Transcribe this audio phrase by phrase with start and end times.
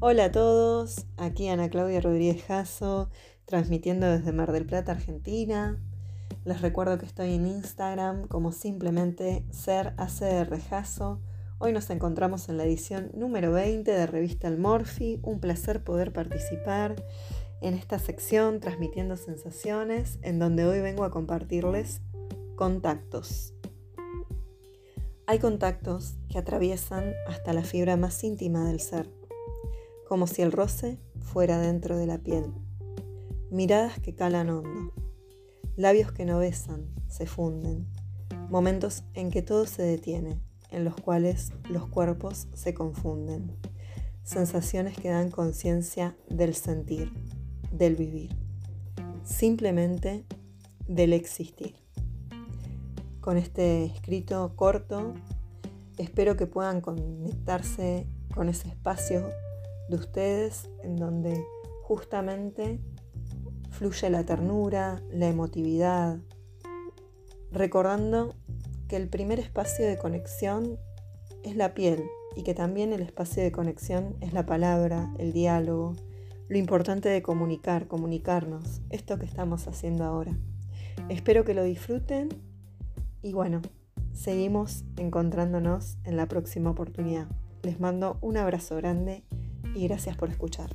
[0.00, 3.10] Hola a todos, aquí Ana Claudia Rodríguez Jasso,
[3.46, 5.76] transmitiendo desde Mar del Plata, Argentina.
[6.44, 11.20] Les recuerdo que estoy en Instagram como simplemente ser ACR Jasso.
[11.58, 15.18] Hoy nos encontramos en la edición número 20 de Revista El Morphy.
[15.24, 16.94] Un placer poder participar
[17.60, 22.02] en esta sección transmitiendo sensaciones, en donde hoy vengo a compartirles
[22.54, 23.52] contactos.
[25.26, 29.17] Hay contactos que atraviesan hasta la fibra más íntima del ser
[30.08, 32.46] como si el roce fuera dentro de la piel.
[33.50, 34.94] Miradas que calan hondo,
[35.76, 37.86] labios que no besan, se funden,
[38.48, 40.40] momentos en que todo se detiene,
[40.70, 43.52] en los cuales los cuerpos se confunden,
[44.22, 47.12] sensaciones que dan conciencia del sentir,
[47.70, 48.34] del vivir,
[49.24, 50.24] simplemente
[50.86, 51.76] del existir.
[53.20, 55.12] Con este escrito corto,
[55.98, 59.28] espero que puedan conectarse con ese espacio
[59.88, 61.44] de ustedes en donde
[61.82, 62.80] justamente
[63.70, 66.18] fluye la ternura, la emotividad,
[67.52, 68.34] recordando
[68.88, 70.78] que el primer espacio de conexión
[71.42, 72.04] es la piel
[72.36, 75.94] y que también el espacio de conexión es la palabra, el diálogo,
[76.48, 80.36] lo importante de comunicar, comunicarnos, esto que estamos haciendo ahora.
[81.08, 82.28] Espero que lo disfruten
[83.22, 83.60] y bueno,
[84.12, 87.28] seguimos encontrándonos en la próxima oportunidad.
[87.62, 89.24] Les mando un abrazo grande
[89.78, 90.70] y gracias por escuchar.